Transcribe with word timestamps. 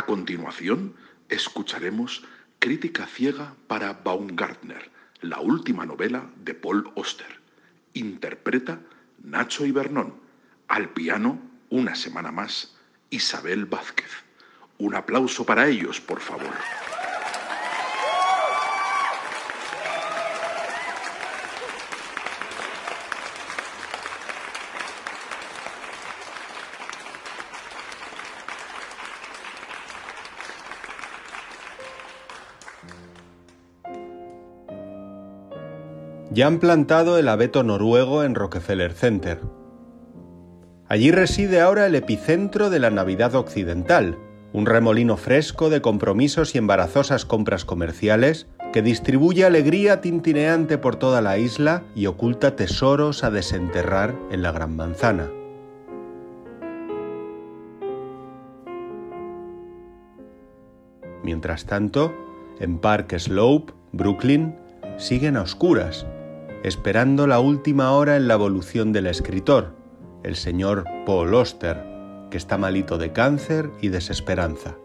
A 0.00 0.06
continuación, 0.06 0.94
escucharemos 1.28 2.24
Crítica 2.58 3.04
ciega 3.04 3.54
para 3.66 3.92
Baumgartner, 3.92 4.90
la 5.20 5.40
última 5.40 5.84
novela 5.84 6.30
de 6.42 6.54
Paul 6.54 6.90
Oster. 6.94 7.38
Interpreta 7.92 8.80
Nacho 9.22 9.66
Ibernón. 9.66 10.14
Al 10.68 10.88
piano, 10.94 11.38
una 11.68 11.94
semana 11.96 12.32
más, 12.32 12.78
Isabel 13.10 13.66
Vázquez. 13.66 14.24
Un 14.78 14.94
aplauso 14.94 15.44
para 15.44 15.68
ellos, 15.68 16.00
por 16.00 16.20
favor. 16.20 16.54
Ya 36.32 36.46
han 36.46 36.60
plantado 36.60 37.18
el 37.18 37.28
abeto 37.28 37.64
noruego 37.64 38.22
en 38.22 38.36
Rockefeller 38.36 38.92
Center. 38.92 39.40
Allí 40.88 41.10
reside 41.10 41.60
ahora 41.60 41.86
el 41.86 41.96
epicentro 41.96 42.70
de 42.70 42.78
la 42.78 42.90
Navidad 42.90 43.34
occidental, 43.34 44.16
un 44.52 44.66
remolino 44.66 45.16
fresco 45.16 45.70
de 45.70 45.80
compromisos 45.80 46.54
y 46.54 46.58
embarazosas 46.58 47.24
compras 47.24 47.64
comerciales 47.64 48.46
que 48.72 48.80
distribuye 48.80 49.44
alegría 49.44 50.00
tintineante 50.00 50.78
por 50.78 50.94
toda 50.94 51.20
la 51.20 51.36
isla 51.36 51.82
y 51.96 52.06
oculta 52.06 52.54
tesoros 52.54 53.24
a 53.24 53.30
desenterrar 53.32 54.14
en 54.30 54.42
la 54.42 54.52
Gran 54.52 54.76
Manzana. 54.76 55.28
Mientras 61.24 61.66
tanto, 61.66 62.14
en 62.60 62.78
Park 62.78 63.18
Slope, 63.18 63.72
Brooklyn, 63.92 64.54
siguen 64.96 65.36
a 65.36 65.42
oscuras 65.42 66.06
esperando 66.62 67.26
la 67.26 67.40
última 67.40 67.92
hora 67.92 68.16
en 68.16 68.28
la 68.28 68.34
evolución 68.34 68.92
del 68.92 69.06
escritor, 69.06 69.74
el 70.22 70.36
señor 70.36 70.84
Paul 71.06 71.34
Oster, 71.34 71.84
que 72.30 72.36
está 72.36 72.58
malito 72.58 72.98
de 72.98 73.12
cáncer 73.12 73.70
y 73.80 73.88
desesperanza. 73.88 74.76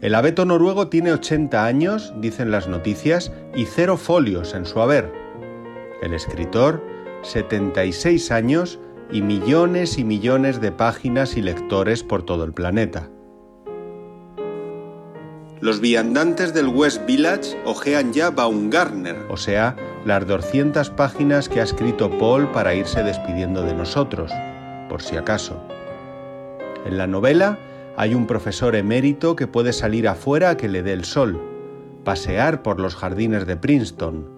El 0.00 0.14
abeto 0.14 0.44
noruego 0.44 0.88
tiene 0.88 1.12
80 1.12 1.64
años, 1.64 2.12
dicen 2.18 2.50
las 2.50 2.68
noticias, 2.68 3.32
y 3.54 3.64
cero 3.64 3.96
folios 3.96 4.54
en 4.54 4.66
su 4.66 4.80
haber. 4.80 5.10
El 6.02 6.12
escritor, 6.12 6.84
76 7.22 8.30
años 8.30 8.78
y 9.10 9.22
millones 9.22 9.96
y 9.98 10.04
millones 10.04 10.60
de 10.60 10.72
páginas 10.72 11.38
y 11.38 11.42
lectores 11.42 12.02
por 12.02 12.22
todo 12.22 12.44
el 12.44 12.52
planeta. 12.52 13.08
Los 15.60 15.80
viandantes 15.80 16.52
del 16.52 16.68
West 16.68 17.06
Village 17.06 17.56
ojean 17.64 18.12
ya 18.12 18.30
Baumgartner, 18.30 19.16
o 19.28 19.36
sea, 19.36 19.76
las 20.04 20.26
200 20.26 20.90
páginas 20.90 21.48
que 21.48 21.60
ha 21.60 21.62
escrito 21.62 22.10
Paul 22.18 22.50
para 22.50 22.74
irse 22.74 23.02
despidiendo 23.02 23.62
de 23.62 23.72
nosotros, 23.72 24.32
por 24.88 25.00
si 25.00 25.16
acaso. 25.16 25.62
En 26.84 26.98
la 26.98 27.06
novela 27.06 27.58
hay 27.96 28.14
un 28.14 28.26
profesor 28.26 28.74
emérito 28.74 29.36
que 29.36 29.46
puede 29.46 29.72
salir 29.72 30.08
afuera 30.08 30.50
a 30.50 30.56
que 30.56 30.68
le 30.68 30.82
dé 30.82 30.92
el 30.92 31.04
sol, 31.04 31.40
pasear 32.04 32.62
por 32.62 32.80
los 32.80 32.96
jardines 32.96 33.46
de 33.46 33.56
Princeton, 33.56 34.28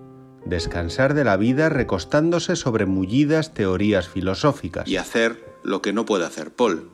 descansar 0.44 1.14
de 1.14 1.25
la 1.25 1.39
vida 1.39 1.70
recostándose 1.70 2.56
sobre 2.56 2.84
mullidas 2.84 3.55
teorías 3.55 4.06
filosóficas. 4.06 4.87
Y 4.87 4.98
hacer 4.98 5.42
lo 5.64 5.81
que 5.81 5.94
no 5.94 6.05
puede 6.05 6.27
hacer 6.27 6.53
Paul, 6.53 6.91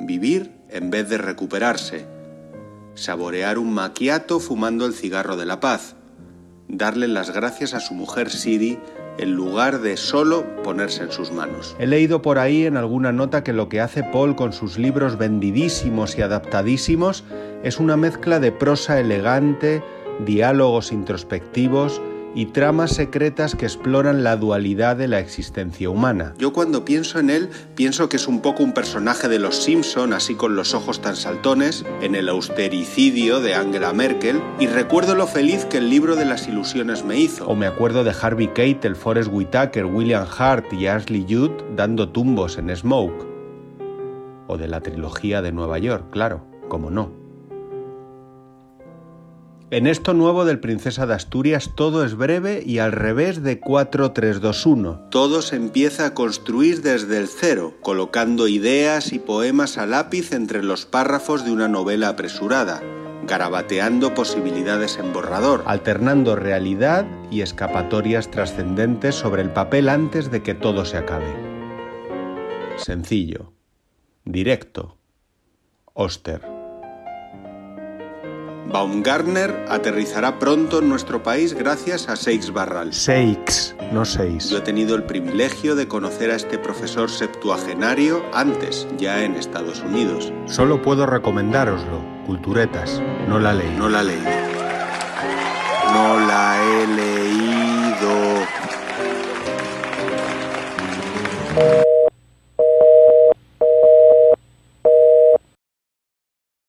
vivir 0.00 0.52
en 0.68 0.90
vez 0.90 1.08
de 1.08 1.18
recuperarse 1.18 2.17
saborear 2.98 3.58
un 3.58 3.72
maquiato 3.72 4.40
fumando 4.40 4.84
el 4.84 4.92
cigarro 4.92 5.36
de 5.36 5.46
la 5.46 5.60
paz, 5.60 5.94
darle 6.66 7.06
las 7.06 7.30
gracias 7.30 7.72
a 7.72 7.80
su 7.80 7.94
mujer 7.94 8.28
Siri 8.28 8.78
en 9.18 9.34
lugar 9.34 9.80
de 9.80 9.96
solo 9.96 10.44
ponerse 10.62 11.04
en 11.04 11.12
sus 11.12 11.30
manos. 11.30 11.76
He 11.78 11.86
leído 11.86 12.22
por 12.22 12.38
ahí 12.38 12.66
en 12.66 12.76
alguna 12.76 13.12
nota 13.12 13.44
que 13.44 13.52
lo 13.52 13.68
que 13.68 13.80
hace 13.80 14.02
Paul 14.02 14.34
con 14.36 14.52
sus 14.52 14.78
libros 14.78 15.16
vendidísimos 15.16 16.18
y 16.18 16.22
adaptadísimos 16.22 17.24
es 17.62 17.78
una 17.78 17.96
mezcla 17.96 18.40
de 18.40 18.52
prosa 18.52 18.98
elegante, 18.98 19.82
diálogos 20.24 20.92
introspectivos, 20.92 22.00
y 22.34 22.46
tramas 22.46 22.92
secretas 22.92 23.54
que 23.54 23.66
exploran 23.66 24.22
la 24.22 24.36
dualidad 24.36 24.96
de 24.96 25.08
la 25.08 25.18
existencia 25.18 25.90
humana. 25.90 26.34
Yo 26.38 26.52
cuando 26.52 26.84
pienso 26.84 27.18
en 27.18 27.30
él, 27.30 27.48
pienso 27.74 28.08
que 28.08 28.16
es 28.16 28.28
un 28.28 28.40
poco 28.40 28.62
un 28.62 28.72
personaje 28.72 29.28
de 29.28 29.38
los 29.38 29.56
Simpson, 29.56 30.12
así 30.12 30.34
con 30.34 30.56
los 30.56 30.74
ojos 30.74 31.00
tan 31.00 31.16
saltones, 31.16 31.84
en 32.00 32.14
el 32.14 32.28
austericidio 32.28 33.40
de 33.40 33.54
Angela 33.54 33.92
Merkel, 33.92 34.40
y 34.58 34.66
recuerdo 34.66 35.14
lo 35.14 35.26
feliz 35.26 35.64
que 35.64 35.78
el 35.78 35.90
libro 35.90 36.16
de 36.16 36.24
las 36.24 36.48
ilusiones 36.48 37.04
me 37.04 37.18
hizo. 37.18 37.46
O 37.46 37.56
me 37.56 37.66
acuerdo 37.66 38.04
de 38.04 38.14
Harvey 38.20 38.48
Keitel, 38.48 38.96
Forrest 38.96 39.30
Whitaker, 39.32 39.86
William 39.86 40.26
Hart 40.38 40.72
y 40.72 40.86
Ashley 40.86 41.26
Judd 41.28 41.50
dando 41.76 42.08
tumbos 42.08 42.58
en 42.58 42.74
Smoke. 42.74 43.26
O 44.46 44.56
de 44.56 44.68
la 44.68 44.80
trilogía 44.80 45.42
de 45.42 45.52
Nueva 45.52 45.78
York, 45.78 46.06
claro, 46.10 46.44
como 46.68 46.90
no. 46.90 47.27
En 49.70 49.86
esto 49.86 50.14
nuevo 50.14 50.46
del 50.46 50.60
Princesa 50.60 51.06
de 51.06 51.12
Asturias 51.12 51.72
todo 51.74 52.02
es 52.02 52.14
breve 52.14 52.62
y 52.64 52.78
al 52.78 52.92
revés 52.92 53.42
de 53.42 53.60
4321. 53.60 55.08
Todo 55.10 55.42
se 55.42 55.56
empieza 55.56 56.06
a 56.06 56.14
construir 56.14 56.80
desde 56.80 57.18
el 57.18 57.28
cero, 57.28 57.74
colocando 57.82 58.48
ideas 58.48 59.12
y 59.12 59.18
poemas 59.18 59.76
a 59.76 59.84
lápiz 59.84 60.32
entre 60.32 60.62
los 60.62 60.86
párrafos 60.86 61.44
de 61.44 61.52
una 61.52 61.68
novela 61.68 62.08
apresurada, 62.08 62.82
garabateando 63.26 64.14
posibilidades 64.14 64.96
en 64.96 65.12
borrador, 65.12 65.64
alternando 65.66 66.34
realidad 66.34 67.06
y 67.30 67.42
escapatorias 67.42 68.30
trascendentes 68.30 69.16
sobre 69.16 69.42
el 69.42 69.50
papel 69.50 69.90
antes 69.90 70.30
de 70.30 70.42
que 70.42 70.54
todo 70.54 70.86
se 70.86 70.96
acabe. 70.96 71.36
Sencillo, 72.78 73.52
directo, 74.24 74.96
Oster. 75.92 76.57
Baumgartner 78.68 79.64
aterrizará 79.70 80.38
pronto 80.38 80.80
en 80.80 80.90
nuestro 80.90 81.22
país 81.22 81.54
gracias 81.54 82.06
a 82.10 82.16
Seix 82.16 82.52
Barral. 82.52 82.92
Seix, 82.92 83.74
no 83.92 84.04
Seix. 84.04 84.50
Yo 84.50 84.58
he 84.58 84.60
tenido 84.60 84.94
el 84.94 85.04
privilegio 85.04 85.74
de 85.74 85.88
conocer 85.88 86.30
a 86.30 86.36
este 86.36 86.58
profesor 86.58 87.08
septuagenario 87.10 88.22
antes, 88.34 88.86
ya 88.98 89.24
en 89.24 89.36
Estados 89.36 89.80
Unidos. 89.80 90.34
Solo 90.44 90.82
puedo 90.82 91.06
recomendároslo, 91.06 92.04
culturetas, 92.26 93.00
no 93.26 93.38
la 93.38 93.54
ley. 93.54 93.74
No 93.78 93.88
la 93.88 94.02
ley. 94.02 94.22
No 95.94 96.20
la 96.26 96.58
he 96.62 96.86
leído. 96.88 98.18